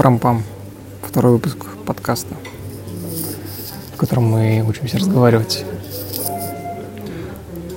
Парам-пам. 0.00 0.42
Второй 1.02 1.32
выпуск 1.32 1.58
подкаста, 1.84 2.34
в 3.92 3.98
котором 3.98 4.30
мы 4.30 4.64
учимся 4.66 4.96
разговаривать. 4.96 5.62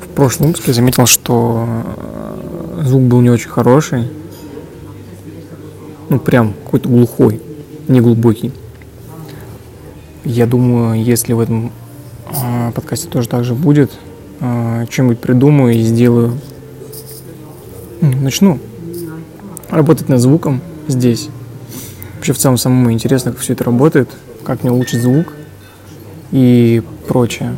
В 0.02 0.08
прошлом 0.16 0.48
выпуске 0.48 0.72
я 0.72 0.74
заметил, 0.76 1.06
что 1.06 1.68
э, 1.68 2.84
звук 2.86 3.02
был 3.02 3.20
не 3.20 3.30
очень 3.30 3.50
хороший. 3.50 4.10
Ну, 6.08 6.18
прям 6.18 6.54
какой-то 6.64 6.88
глухой, 6.88 7.42
не 7.90 8.00
глубокий. 8.00 8.54
Я 10.24 10.48
думаю, 10.48 11.04
если 11.04 11.34
в 11.34 11.42
этом 11.42 11.74
э, 12.30 12.72
подкасте 12.74 13.10
тоже 13.10 13.28
так 13.28 13.44
же 13.44 13.54
будет, 13.54 13.92
э, 14.40 14.86
что-нибудь 14.90 15.20
придумаю 15.20 15.76
и 15.76 15.82
сделаю. 15.82 16.40
Начну 18.00 18.60
работать 19.70 20.08
над 20.08 20.22
звуком 20.22 20.62
здесь. 20.88 21.30
Вообще 22.24 22.32
в 22.32 22.38
целом 22.38 22.56
самому 22.56 22.90
интересно, 22.94 23.34
как 23.34 23.42
все 23.42 23.52
это 23.52 23.66
работает, 23.66 24.10
как 24.46 24.64
мне 24.64 24.72
улучшить 24.72 25.02
звук 25.02 25.34
и 26.32 26.82
прочее. 27.06 27.58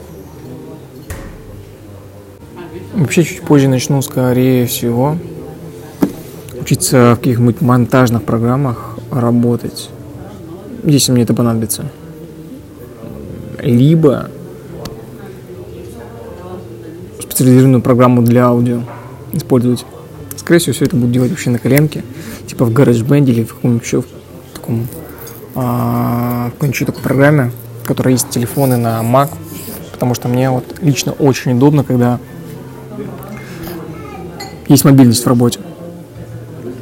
Вообще 2.96 3.24
чуть 3.24 3.42
позже 3.42 3.68
начну, 3.68 4.02
скорее 4.02 4.66
всего, 4.66 5.18
учиться 6.60 7.14
в 7.14 7.18
каких-нибудь 7.18 7.62
монтажных 7.62 8.24
программах 8.24 8.98
работать, 9.12 9.92
если 10.84 11.12
мне 11.12 11.22
это 11.22 11.36
понадобится. 11.36 11.86
Либо 13.62 14.32
специализированную 17.22 17.84
программу 17.84 18.24
для 18.24 18.48
аудио 18.48 18.82
использовать. 19.32 19.86
Скорее 20.38 20.58
всего, 20.58 20.74
все 20.74 20.86
это 20.86 20.96
буду 20.96 21.14
делать 21.14 21.30
вообще 21.30 21.52
на 21.52 21.60
коленке, 21.60 22.04
типа 22.48 22.66
в 22.66 22.72
GarageBand 22.72 23.30
или 23.30 23.44
в 23.44 23.54
каком-нибудь 23.54 23.86
еще 23.86 24.02
в 24.02 24.15
таком, 24.66 24.88
а, 25.56 26.50
какой-нибудь 26.52 26.86
такой 26.86 27.04
программе, 27.04 27.52
в 27.84 27.88
которой 27.88 28.14
есть 28.14 28.30
телефоны 28.30 28.78
на 28.78 29.02
Mac, 29.02 29.30
потому 29.92 30.14
что 30.16 30.28
мне 30.28 30.50
вот 30.50 30.80
лично 30.82 31.12
очень 31.14 31.54
удобно, 31.54 31.84
когда 31.84 32.20
есть 34.68 34.84
мобильность 34.84 35.24
в 35.24 35.28
работе. 35.28 35.60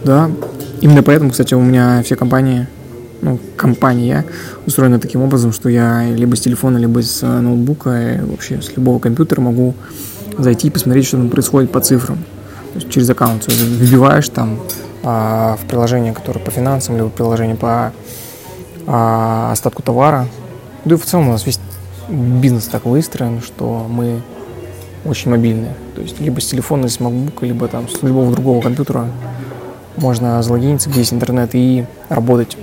Да, 0.04 0.32
именно 0.82 1.04
поэтому, 1.04 1.32
кстати, 1.32 1.54
у 1.54 1.62
меня 1.62 2.02
все 2.04 2.16
компании, 2.16 2.68
ну, 3.22 3.40
компания 3.56 4.26
устроена 4.66 5.00
таким 5.00 5.22
образом, 5.22 5.54
что 5.54 5.70
я 5.70 6.10
либо 6.10 6.36
с 6.36 6.42
телефона, 6.42 6.78
либо 6.78 7.02
с 7.02 7.22
ноутбука, 7.22 8.16
и 8.16 8.22
вообще 8.22 8.62
с 8.62 8.76
любого 8.76 9.00
компьютера 9.00 9.42
могу 9.42 9.76
зайти 10.38 10.68
и 10.68 10.72
посмотреть, 10.72 11.06
что 11.06 11.18
там 11.18 11.30
происходит 11.30 11.72
по 11.72 11.80
цифрам 11.80 12.18
есть 12.76 12.90
через 12.90 13.10
аккаунт 13.10 13.46
вбиваешь 13.48 14.30
там 14.30 14.60
в 15.04 15.60
приложение, 15.68 16.14
которое 16.14 16.40
по 16.40 16.50
финансам, 16.50 16.96
либо 16.96 17.10
приложение 17.10 17.56
по 17.56 17.92
а, 18.88 19.52
остатку 19.52 19.82
товара. 19.82 20.28
Да 20.86 20.96
и 20.96 20.98
в 20.98 21.06
целом 21.06 21.30
у 21.30 21.32
нас 21.32 21.46
весь 21.46 21.60
бизнес 22.10 22.68
так 22.68 22.86
выстроен, 22.86 23.42
что 23.42 23.86
мы 23.90 24.22
очень 25.06 25.32
мобильные. 25.32 25.74
То 25.96 26.02
есть 26.02 26.20
либо 26.20 26.40
с 26.40 26.48
телефона, 26.48 26.88
с 26.88 27.00
MacBook, 27.00 27.46
либо 27.46 27.68
там 27.68 27.90
с 27.90 28.02
любого 28.02 28.32
другого 28.32 28.62
компьютера 28.62 29.08
можно 29.98 30.42
залогиниться, 30.42 30.90
где 30.90 31.00
есть 31.00 31.14
интернет, 31.14 31.52
и 31.54 31.86
работать. 32.10 32.58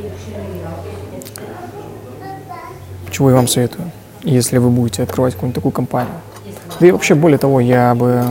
Чего 3.11 3.31
я 3.31 3.37
вам 3.37 3.49
советую, 3.49 3.91
если 4.23 4.59
вы 4.59 4.71
будете 4.71 5.03
открывать 5.03 5.35
какую-нибудь 5.35 5.55
такую 5.55 5.73
компанию. 5.73 6.15
Да 6.79 6.87
и 6.87 6.91
вообще, 6.91 7.15
более 7.15 7.39
того, 7.39 7.61
я 7.61 7.95
бы 7.95 8.25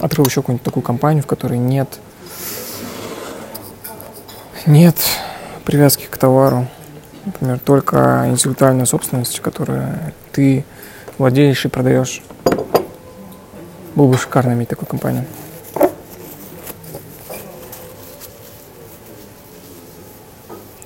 открыл 0.00 0.24
еще 0.24 0.40
какую-нибудь 0.40 0.64
такую 0.64 0.82
компанию, 0.82 1.22
в 1.22 1.26
которой 1.26 1.58
нет, 1.58 2.00
нет 4.66 4.96
привязки 5.64 6.06
к 6.10 6.16
товару. 6.16 6.66
Например, 7.24 7.58
только 7.58 8.24
интеллектуальная 8.26 8.84
собственность, 8.84 9.40
которую 9.40 9.98
ты 10.32 10.64
владеешь 11.18 11.64
и 11.64 11.68
продаешь. 11.68 12.22
Было 13.94 14.08
бы 14.08 14.16
шикарно 14.16 14.52
иметь 14.52 14.68
такую 14.68 14.88
компанию. 14.88 15.24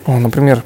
О, 0.07 0.19
например, 0.19 0.63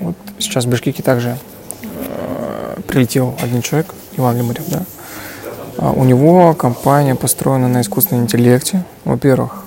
вот 0.00 0.16
сейчас 0.38 0.64
в 0.64 0.68
Бишкеке 0.68 1.02
также 1.02 1.36
э, 1.82 2.80
прилетел 2.86 3.34
один 3.42 3.60
человек, 3.60 3.94
Иван 4.16 4.38
Лимарев, 4.38 4.66
да, 4.68 4.84
а 5.76 5.92
у 5.92 6.04
него 6.04 6.54
компания 6.54 7.14
построена 7.14 7.68
на 7.68 7.82
искусственном 7.82 8.24
интеллекте. 8.24 8.84
Во-первых, 9.04 9.64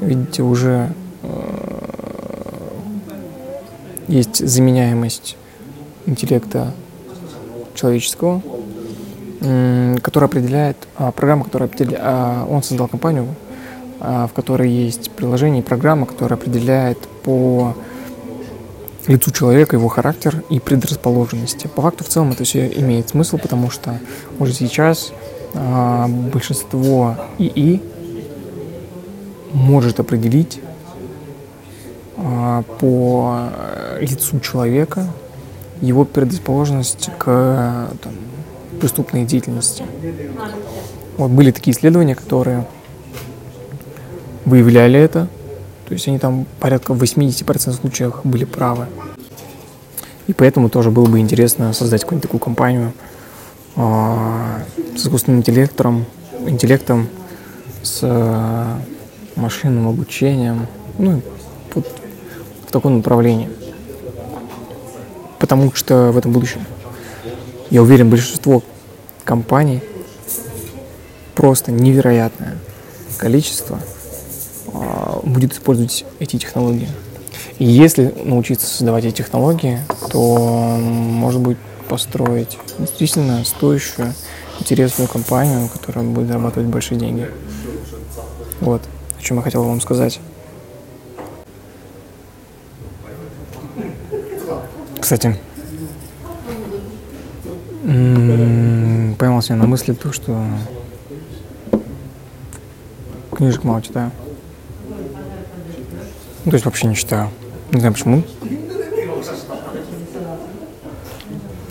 видите, 0.00 0.42
уже 0.42 0.92
э, 1.22 1.60
есть 4.10 4.46
заменяемость 4.46 5.36
интеллекта 6.06 6.72
человеческого, 7.74 8.42
которая 10.02 10.28
определяет, 10.28 10.76
а, 10.96 11.12
программа, 11.12 11.44
которая 11.44 11.70
а, 11.98 12.46
он 12.46 12.62
создал 12.62 12.88
компанию, 12.88 13.34
в 13.98 14.30
которой 14.34 14.70
есть 14.70 15.10
приложение 15.10 15.62
и 15.62 15.64
программа, 15.64 16.06
которая 16.06 16.38
определяет 16.38 16.98
по 17.22 17.74
лицу 19.06 19.30
человека, 19.30 19.76
его 19.76 19.88
характер 19.88 20.42
и 20.50 20.60
предрасположенности. 20.60 21.66
По 21.66 21.82
факту 21.82 22.04
в 22.04 22.08
целом 22.08 22.32
это 22.32 22.44
все 22.44 22.66
имеет 22.68 23.10
смысл, 23.10 23.38
потому 23.38 23.70
что 23.70 23.98
уже 24.38 24.52
сейчас 24.52 25.12
а, 25.54 26.06
большинство 26.08 27.16
ИИ 27.38 27.82
может 29.52 30.00
определить 30.00 30.60
а, 30.62 30.69
по 32.78 33.48
лицу 34.00 34.40
человека 34.40 35.06
его 35.80 36.04
предрасположенность 36.04 37.10
к 37.18 37.90
там, 38.02 38.12
преступной 38.80 39.24
деятельности. 39.24 39.84
Вот 41.16 41.30
были 41.30 41.50
такие 41.50 41.76
исследования, 41.76 42.14
которые 42.14 42.66
выявляли 44.44 44.98
это, 44.98 45.28
то 45.86 45.94
есть 45.94 46.08
они 46.08 46.18
там 46.18 46.46
порядка 46.60 46.94
в 46.94 47.02
80% 47.02 47.72
случаях 47.72 48.24
были 48.24 48.44
правы. 48.44 48.86
И 50.26 50.32
поэтому 50.32 50.68
тоже 50.68 50.90
было 50.90 51.06
бы 51.06 51.18
интересно 51.18 51.72
создать 51.72 52.02
какую-нибудь 52.02 52.22
такую 52.22 52.40
компанию 52.40 52.92
э, 53.76 54.62
с 54.96 55.02
искусственным 55.04 55.40
интеллектом, 55.40 56.04
интеллектом, 56.46 57.08
с 57.82 58.00
э, 58.02 58.76
машинным 59.36 59.88
обучением, 59.88 60.66
ну, 60.98 61.20
вот 61.74 61.99
в 62.70 62.72
таком 62.72 62.96
направлении. 62.96 63.50
Потому 65.38 65.72
что 65.74 66.10
в 66.12 66.18
этом 66.18 66.32
будущем, 66.32 66.64
я 67.70 67.82
уверен, 67.82 68.10
большинство 68.10 68.62
компаний 69.24 69.82
просто 71.34 71.72
невероятное 71.72 72.58
количество– 73.18 73.78
а, 74.72 75.20
будет 75.22 75.52
использовать 75.52 76.04
эти 76.18 76.38
технологии. 76.38 76.88
И 77.58 77.64
если 77.64 78.14
научиться 78.24 78.66
создавать 78.66 79.04
эти 79.04 79.16
технологии, 79.16 79.80
то 80.10 80.78
может 80.78 81.40
быть 81.40 81.58
построить 81.88 82.58
действительно 82.78 83.44
стоящую, 83.44 84.14
интересную 84.60 85.08
компанию, 85.08 85.68
которая 85.68 86.04
будет 86.04 86.28
зарабатывать 86.28 86.68
большие 86.68 86.98
деньги. 86.98 87.28
Вот, 88.60 88.82
о 89.18 89.22
чем 89.22 89.38
я 89.38 89.42
хотел 89.42 89.64
вам 89.64 89.80
сказать. 89.80 90.20
Кстати, 95.10 95.36
поймался 99.18 99.56
на 99.56 99.66
мысли 99.66 99.92
то, 99.92 100.12
что 100.12 100.40
книжек 103.32 103.64
мало 103.64 103.82
читаю. 103.82 104.12
Ну, 106.44 106.52
то 106.52 106.54
есть 106.54 106.64
вообще 106.64 106.86
не 106.86 106.94
читаю. 106.94 107.28
Не 107.72 107.80
знаю 107.80 107.92
почему. 107.92 108.22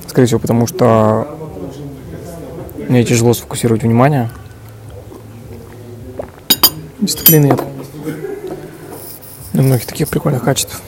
Скорее 0.08 0.28
всего, 0.28 0.42
потому 0.42 0.68
что 0.68 1.38
мне 2.90 3.06
тяжело 3.06 3.34
сфокусировать 3.34 3.84
внимание. 3.84 4.30
Дисциплины 7.00 7.46
нет. 7.46 7.64
И 9.54 9.62
многих 9.62 9.86
таких 9.86 10.10
прикольных 10.10 10.44
качеств. 10.44 10.82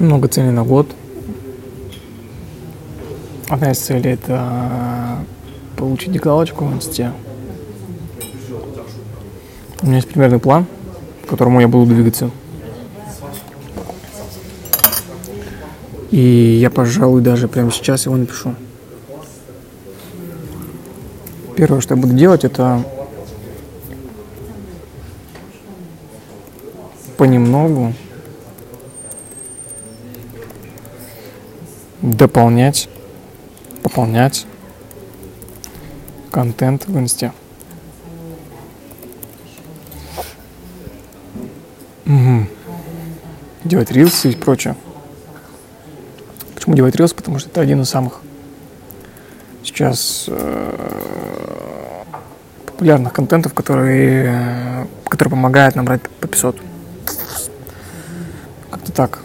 Очень 0.00 0.06
много 0.06 0.28
целей 0.28 0.50
на 0.50 0.64
год. 0.64 0.90
Одна 3.50 3.72
из 3.72 3.78
целей 3.78 4.12
это 4.12 5.18
получить 5.76 6.18
галочку 6.18 6.64
в 6.64 6.72
инсте. 6.72 7.12
У 9.82 9.86
меня 9.86 9.96
есть 9.96 10.08
примерный 10.08 10.38
план, 10.38 10.64
к 11.26 11.28
которому 11.28 11.60
я 11.60 11.68
буду 11.68 11.92
двигаться. 11.92 12.30
И 16.10 16.18
я, 16.62 16.70
пожалуй, 16.70 17.20
даже 17.20 17.46
прямо 17.46 17.70
сейчас 17.70 18.06
его 18.06 18.16
напишу. 18.16 18.54
Первое, 21.56 21.82
что 21.82 21.94
я 21.94 22.00
буду 22.00 22.14
делать, 22.14 22.44
это 22.44 22.82
понемногу 27.18 27.92
дополнять, 32.02 32.88
пополнять 33.82 34.46
контент 36.30 36.86
в 36.86 36.98
инсте. 36.98 37.32
Угу. 42.06 42.46
Делать 43.64 43.90
рилсы 43.90 44.30
и 44.30 44.36
прочее. 44.36 44.76
Почему 46.54 46.74
делать 46.74 46.96
рилсы? 46.96 47.14
Потому 47.14 47.38
что 47.38 47.48
это 47.48 47.60
один 47.60 47.82
из 47.82 47.88
самых 47.88 48.20
сейчас 49.62 50.24
э, 50.28 52.04
популярных 52.66 53.12
контентов, 53.12 53.54
который, 53.54 54.24
э, 54.26 54.86
который 55.04 55.28
помогает 55.28 55.76
набрать 55.76 56.02
по 56.02 56.26
500. 56.26 56.56
Как-то 58.70 58.92
так. 58.92 59.18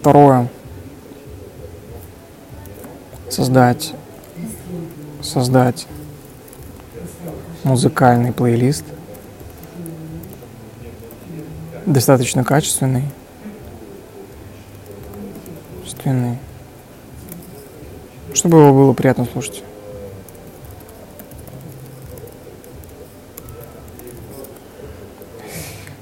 Второе. 0.00 0.48
Создать, 3.30 3.94
создать 5.22 5.86
музыкальный 7.64 8.32
плейлист. 8.32 8.84
Достаточно 11.86 12.44
качественный. 12.44 13.04
Качественный 15.84 16.38
чтобы 18.40 18.58
его 18.58 18.72
было 18.72 18.92
приятно 18.94 19.26
слушать. 19.30 19.62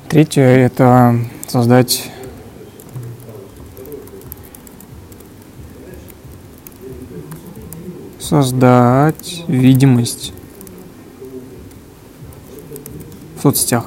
Третье– 0.09 0.43
это 0.43 1.19
создать 1.49 2.11
создать 8.29 9.43
видимость 9.49 10.35
в 13.39 13.43
соцсетях. 13.43 13.87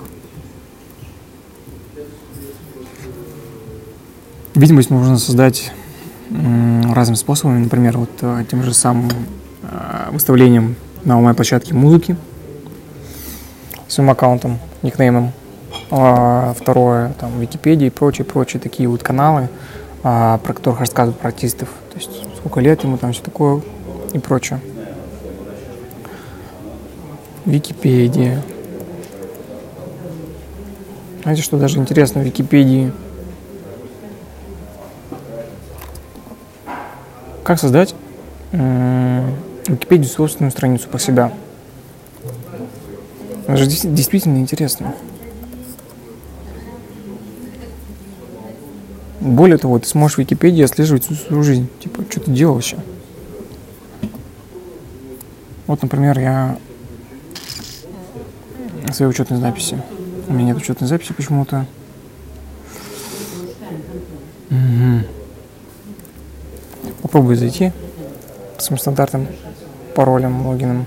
Видимость 4.56 4.90
можно 4.90 5.20
создать 5.20 5.72
разными 6.30 7.18
способами, 7.18 7.60
например, 7.60 8.00
вот 8.00 8.10
э, 8.22 8.44
тем 8.50 8.64
же 8.64 8.74
самым 8.74 9.12
э, 9.62 10.10
выставлением 10.12 10.76
на 11.04 11.20
моей 11.20 11.36
площадке 11.36 11.76
музыки 11.76 12.16
своим 13.88 14.10
аккаунтом, 14.10 14.58
никнеймом. 14.82 15.34
А 15.92 16.56
второе, 16.60 17.14
там, 17.20 17.40
Википедия 17.40 17.88
и 17.88 17.92
прочие, 17.92 18.26
прочие 18.26 18.60
такие 18.60 18.90
вот 18.90 19.04
каналы, 19.04 19.50
а, 20.04 20.40
про 20.40 20.54
которых 20.54 20.80
рассказывают 20.80 21.20
про 21.20 21.28
артистов. 21.28 21.70
То 21.92 21.98
есть 21.98 22.12
сколько 22.38 22.60
лет 22.60 22.84
ему 22.84 22.98
там 22.98 23.12
все 23.12 23.22
такое 23.22 23.62
и 24.14 24.20
прочее. 24.20 24.60
Википедия. 27.46 28.42
Знаете, 31.24 31.42
что 31.42 31.58
даже 31.58 31.80
интересно 31.80 32.22
в 32.22 32.26
Википедии– 32.26 32.92
Как 37.52 37.60
создать 37.60 37.94
Википедию 38.54 40.08
собственную 40.08 40.52
страницу 40.52 40.88
про 40.88 41.00
себя? 41.00 41.34
Это 43.46 43.58
же 43.58 43.66
действительно 43.66 44.38
интересно. 44.38 44.96
Более 49.20 49.58
того, 49.58 49.80
ты 49.80 49.88
сможешь 49.88 50.16
в 50.16 50.20
Википедии 50.20 50.64
отслеживать 50.64 51.04
всю 51.04 51.16
свою 51.16 51.44
жизнь. 51.44 51.68
Типа, 51.82 52.04
что 52.10 52.22
ты 52.22 52.32
делал 52.32 52.54
вообще? 52.56 52.78
Вот, 55.72 55.82
например, 55.82 56.20
я 56.20 56.58
своей 58.92 59.10
учетной 59.10 59.38
записи. 59.38 59.82
У 60.28 60.34
меня 60.34 60.48
нет 60.48 60.58
учетной 60.58 60.86
записи 60.86 61.14
почему-то. 61.14 61.66
Угу. 64.50 65.06
Попробуй 67.04 67.38
зайти 67.38 67.72
с 68.58 68.66
своим 68.66 68.80
стандартным 68.80 69.30
паролем, 69.96 70.46
логином. 70.46 70.86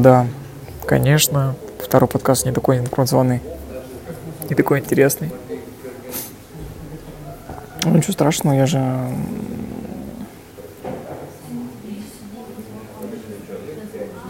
Да, 0.00 0.26
конечно, 0.86 1.54
второй 1.78 2.08
подкаст 2.08 2.46
не 2.46 2.52
такой 2.52 2.78
информационный, 2.78 3.42
не 4.48 4.56
такой 4.56 4.78
интересный. 4.78 5.30
Ну, 7.84 7.94
ничего 7.94 8.14
страшного, 8.14 8.54
я 8.54 8.64
же... 8.64 8.82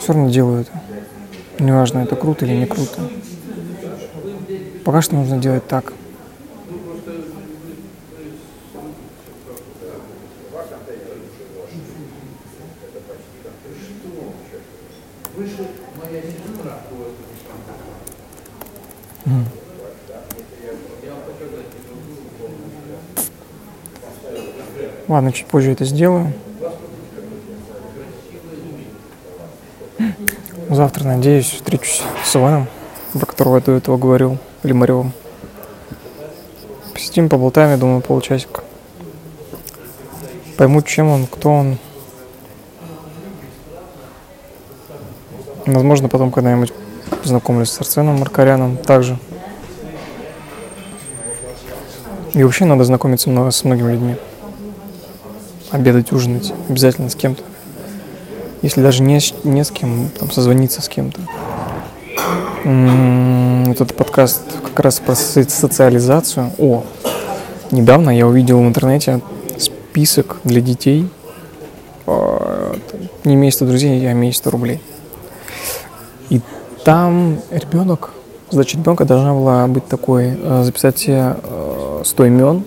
Все 0.01 0.13
равно 0.13 0.29
делаю 0.29 0.63
это. 0.63 0.73
Неважно, 1.63 2.01
это 2.01 2.17
круто 2.17 2.47
или 2.47 2.57
не 2.57 2.67
круто. 2.67 3.03
Пока 4.85 5.03
что 5.03 5.15
нужно 5.15 5.39
делать 5.39 5.69
так. 5.69 5.93
Mm. 19.27 19.45
Ладно, 25.09 25.33
чуть 25.33 25.47
позже 25.47 25.73
это 25.73 25.85
сделаю. 25.85 26.33
Завтра, 30.69 31.05
надеюсь, 31.05 31.51
встречусь 31.51 32.03
с 32.25 32.37
Иваном, 32.37 32.69
про 33.13 33.27
которого 33.27 33.57
я 33.57 33.61
до 33.61 33.73
этого 33.73 33.99
говорил, 33.99 34.39
Лимаревым. 34.63 35.13
Посидим, 36.95 37.29
поболтаем, 37.29 37.71
я 37.71 37.77
думаю, 37.77 38.03
полчасика. 38.03 38.63
Пойму, 40.57 40.81
чем 40.83 41.09
он, 41.09 41.27
кто 41.27 41.51
он. 41.51 41.79
Возможно, 45.67 46.09
потом 46.09 46.31
когда-нибудь 46.31 46.73
познакомлюсь 47.23 47.71
с 47.71 47.81
Арсеном 47.81 48.19
Маркаряном 48.19 48.77
также. 48.77 49.19
И 52.33 52.43
вообще 52.45 52.65
надо 52.65 52.85
знакомиться 52.85 53.29
много 53.29 53.51
с 53.51 53.65
многими 53.65 53.93
людьми 53.93 54.17
обедать, 55.71 56.13
ужинать 56.13 56.53
обязательно 56.69 57.11
с 57.11 57.15
кем-то. 57.15 57.43
Если 58.63 58.83
даже 58.83 59.03
не, 59.03 59.21
не 59.45 59.65
с 59.65 59.71
кем, 59.71 60.11
там, 60.19 60.31
созвониться 60.31 60.83
с 60.83 60.89
кем-то. 60.89 61.21
Этот 63.71 63.97
подкаст 63.97 64.43
как 64.63 64.79
раз 64.81 65.01
про 65.01 65.15
социализацию. 65.15 66.53
О, 66.59 66.85
недавно 67.71 68.11
я 68.11 68.27
увидел 68.27 68.61
в 68.61 68.67
интернете 68.67 69.21
список 69.59 70.39
для 70.45 70.61
детей. 70.61 71.09
А, 72.07 72.77
не 73.25 73.51
100 73.51 73.65
друзей, 73.65 74.13
имею 74.13 74.35
100 74.35 74.51
рублей. 74.51 74.83
Там 76.85 77.39
ребенок, 77.51 78.11
задача 78.51 78.79
ребенка 78.79 79.05
должна 79.05 79.35
была 79.35 79.67
быть 79.67 79.87
такой, 79.87 80.39
э, 80.41 80.63
записать 80.65 80.99
себе 80.99 81.37
100 82.05 82.25
имен, 82.25 82.65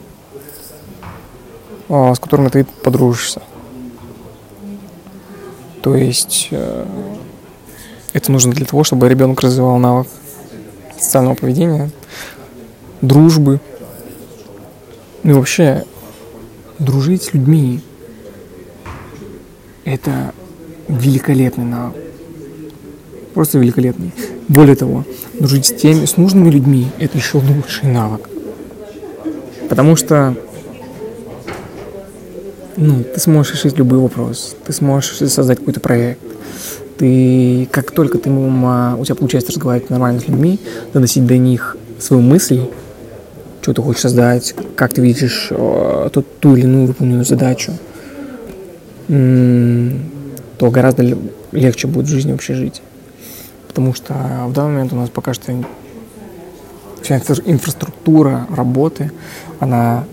а, 1.90 2.14
с 2.14 2.20
которыми 2.20 2.50
ты 2.50 2.66
подружишься. 2.84 3.42
То 5.82 5.96
есть 5.96 6.48
э, 6.52 6.86
это 8.14 8.32
нужно 8.32 8.54
для 8.54 8.66
того, 8.66 8.84
чтобы 8.84 9.10
ребенок 9.10 9.42
развивал 9.42 9.78
навык 9.78 10.08
социального 10.98 11.36
поведения, 11.36 11.90
дружбы. 13.02 13.60
Ну 15.24 15.32
и 15.32 15.34
вообще 15.34 15.84
дружить 16.80 17.24
с 17.24 17.34
людьми– 17.34 17.82
это 19.86 20.34
великолепный 20.88 21.66
навык. 21.66 21.96
Просто 23.34 23.58
великолепный. 23.58 24.12
Более 24.48 24.76
того, 24.76 25.06
дружить 25.40 25.66
с 25.66 25.74
теми, 25.74 26.06
с 26.06 26.18
нужными 26.18 26.50
людьми– 26.50 26.88
это 27.00 27.18
еще 27.18 27.38
лучший 27.38 27.90
навык. 27.90 28.30
Потому 29.70 29.96
что 29.96 30.36
ну, 32.78 33.04
ты 33.04 33.20
сможешь 33.20 33.54
решить 33.54 33.78
любой 33.78 34.00
вопрос, 34.00 34.56
ты 34.66 34.74
сможешь 34.74 35.18
создать 35.32 35.60
какой-то 35.60 35.80
проект, 35.80 36.22
Ты, 36.98 37.68
как 37.72 37.92
только 37.92 38.18
ты, 38.18 38.30
у 38.30 39.06
тебя 39.06 39.16
получается 39.16 39.52
разговаривать 39.52 39.90
нормально 39.90 40.20
с 40.20 40.28
людьми, 40.28 40.60
доносить 40.94 41.26
до 41.26 41.38
них 41.38 41.78
свою 42.00 42.22
мысль, 42.22 42.62
что 43.62 43.74
ты 43.74 43.82
хочешь 43.82 44.02
создать, 44.02 44.54
как 44.76 44.94
ты 44.94 45.02
видишь 45.02 45.48
э, 45.50 46.10
ту, 46.12 46.24
ту 46.40 46.56
или 46.56 46.66
иную 46.66 46.88
выполненную 46.88 47.26
задачу, 47.26 47.72
то 49.08 50.72
гораздо 50.72 51.04
легче 51.52 51.88
будет 51.88 52.06
в 52.06 52.10
жизни 52.10 52.32
вообще 52.32 52.54
жить. 52.56 52.82
Потому 53.74 53.96
что 53.96 54.14
в 54.48 54.54
данный 54.54 54.74
момент 54.74 54.94
у 54.94 54.96
нас 54.96 55.10
пока 55.10 55.34
что 55.34 55.52
вся 57.02 57.18
инфраструктура 57.18 58.46
работы, 58.56 59.12
она 59.60 60.06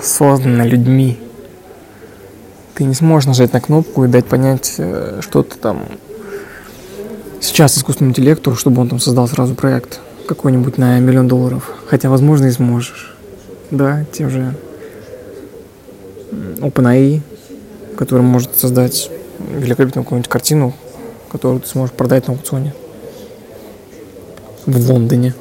создана 0.00 0.64
людьми. 0.64 1.18
Ты 2.74 2.84
не 2.84 2.94
сможешь 2.94 3.26
нажать 3.26 3.52
на 3.52 3.60
кнопку 3.60 4.04
и 4.04 4.08
дать 4.08 4.26
понять 4.26 4.76
э, 4.78 5.18
что-то 5.22 5.58
там 5.58 5.86
сейчас 7.40 7.76
искусственному 7.76 8.12
интеллекту, 8.12 8.54
чтобы 8.54 8.80
он 8.80 8.88
там 8.88 9.00
создал 9.00 9.26
сразу 9.26 9.56
проект 9.56 9.98
какой-нибудь 10.28 10.78
на 10.78 11.00
миллион 11.00 11.26
долларов. 11.26 11.74
Хотя, 11.86 12.08
возможно, 12.08 12.46
и 12.46 12.52
сможешь. 12.52 13.16
Да, 13.72 14.04
тем 14.12 14.30
же 14.30 14.54
OpenAI, 16.30 17.22
который 17.96 18.22
может 18.22 18.56
создать 18.56 19.10
великолепную 19.40 20.04
какую-нибудь 20.04 20.30
картину, 20.30 20.74
которую 21.28 21.60
ты 21.60 21.66
сможешь 21.66 21.92
продать 21.92 22.28
на 22.28 22.34
аукционе 22.34 22.72
в 24.66 24.90
Лондоне. 24.90 25.34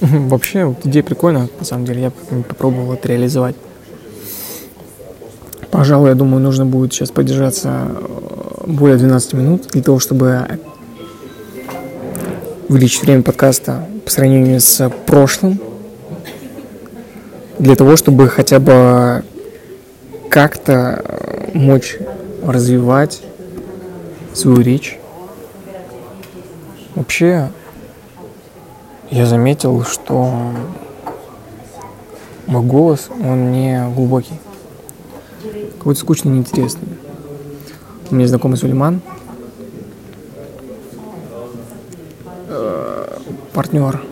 Вообще, 0.00 0.64
вот 0.64 0.84
идея 0.84 1.02
прикольная, 1.02 1.48
на 1.58 1.64
самом 1.64 1.86
деле, 1.86 2.02
я 2.02 2.10
попробовал 2.42 2.92
это 2.92 3.08
реализовать. 3.08 3.56
Пожалуй, 5.70 6.10
я 6.10 6.14
думаю, 6.14 6.42
нужно 6.42 6.64
будет 6.64 6.92
сейчас 6.92 7.10
поддержаться 7.10 7.88
э, 7.88 8.64
более 8.66 8.96
12 8.96 9.32
минут 9.34 9.66
для 9.72 9.82
того, 9.82 9.98
чтобы 9.98 10.46
увеличить 12.68 13.02
время 13.02 13.22
подкаста 13.22 13.86
по 14.04 14.10
сравнению 14.10 14.60
с 14.60 14.90
прошлым, 15.06 15.60
для 17.58 17.74
того, 17.74 17.96
чтобы 17.96 18.28
хотя 18.28 18.58
бы 18.58 19.24
как-то 20.30 21.02
э, 21.04 21.50
мочь 21.54 21.98
развивать 22.44 23.22
свою 24.32 24.60
речь. 24.60 24.98
Вообще, 26.94 27.50
я 29.10 29.26
заметил, 29.26 29.84
что 29.84 30.32
мой 32.46 32.62
голос, 32.62 33.08
он 33.10 33.52
не 33.52 33.88
глубокий. 33.94 34.34
Какой-то 35.78 36.00
скучный, 36.00 36.32
неинтересный. 36.32 36.88
У 38.10 38.14
меня 38.14 38.26
знакомый 38.28 38.56
Сулейман, 38.56 39.00
э, 42.48 43.06
партнер. 43.52 44.02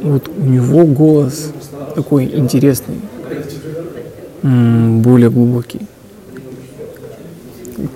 Вот 0.00 0.28
у 0.28 0.42
него 0.42 0.84
голос 0.84 1.52
такой 1.94 2.24
интересный, 2.24 3.00
более 4.42 5.30
глубокий. 5.30 5.86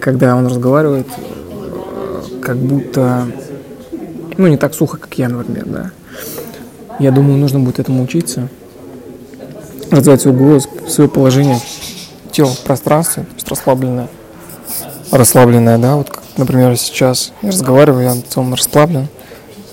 Когда 0.00 0.36
он 0.36 0.46
разговаривает, 0.46 1.06
э, 1.16 2.40
как 2.42 2.56
будто 2.56 3.26
ну, 4.36 4.46
не 4.48 4.56
так 4.56 4.74
сухо, 4.74 4.98
как 4.98 5.14
я, 5.18 5.28
например, 5.28 5.64
да. 5.66 5.90
Я 6.98 7.10
думаю, 7.10 7.38
нужно 7.38 7.60
будет 7.60 7.78
этому 7.78 8.02
учиться. 8.02 8.48
Развивать 9.90 10.22
свой 10.22 10.34
голос, 10.34 10.68
свое 10.88 11.08
положение 11.08 11.60
тела 12.32 12.50
в 12.50 12.60
пространстве, 12.60 13.24
то 13.24 13.34
есть 13.34 13.48
расслабленное. 13.48 14.08
Расслабленное, 15.10 15.78
да, 15.78 15.96
вот 15.96 16.10
как, 16.10 16.22
например, 16.36 16.76
сейчас 16.76 17.32
я 17.42 17.50
разговариваю, 17.50 18.04
я 18.04 18.16
целом 18.28 18.54
расслаблен, 18.54 19.08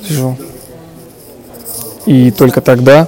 сижу. 0.08 0.38
И 2.06 2.32
только 2.32 2.62
тогда 2.62 3.08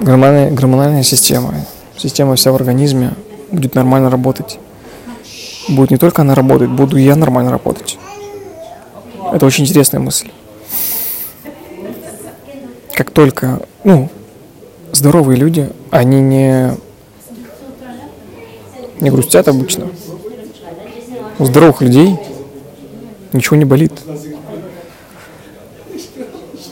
гормональная, 0.00 0.50
гормональная 0.50 1.02
система, 1.02 1.54
система 1.96 2.34
вся 2.36 2.52
в 2.52 2.56
организме 2.56 3.12
будет 3.50 3.74
нормально 3.74 4.10
работать. 4.10 4.58
Будет 5.68 5.90
не 5.90 5.96
только 5.96 6.22
она 6.22 6.34
работать, 6.34 6.70
буду 6.70 6.96
я 6.96 7.16
нормально 7.16 7.50
работать. 7.50 7.98
Это 9.32 9.46
очень 9.46 9.64
интересная 9.64 10.00
мысль. 10.00 10.30
Как 12.94 13.10
только, 13.10 13.60
ну, 13.84 14.08
здоровые 14.92 15.38
люди, 15.38 15.70
они 15.90 16.20
не, 16.20 16.72
не 19.00 19.10
грустят 19.10 19.48
обычно. 19.48 19.88
У 21.38 21.44
здоровых 21.44 21.82
людей 21.82 22.16
ничего 23.32 23.56
не 23.56 23.64
болит. 23.64 23.92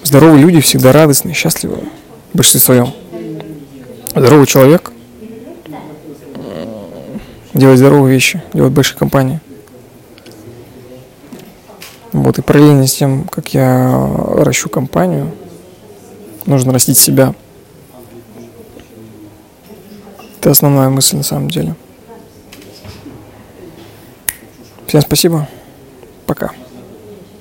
Здоровые 0.02 0.42
люди 0.42 0.60
всегда 0.60 0.92
радостны, 0.92 1.32
счастливы 1.32 1.78
в 2.32 2.36
большинстве 2.36 2.60
своем. 2.60 2.92
Здоровый 4.10 4.46
человек 4.46 4.92
делает 7.54 7.78
здоровые 7.78 8.14
вещи, 8.14 8.42
делает 8.52 8.72
большие 8.72 8.98
компании. 8.98 9.40
Вот, 12.16 12.38
и 12.38 12.42
параллельно 12.42 12.86
с 12.86 12.94
тем, 12.94 13.24
как 13.24 13.52
я 13.52 14.10
ращу 14.38 14.70
компанию, 14.70 15.32
нужно 16.46 16.72
растить 16.72 16.96
себя. 16.96 17.34
Это 20.40 20.50
основная 20.50 20.88
мысль 20.88 21.18
на 21.18 21.22
самом 21.22 21.50
деле. 21.50 21.74
Всем 24.86 25.02
спасибо. 25.02 25.46
Пока. 26.24 26.52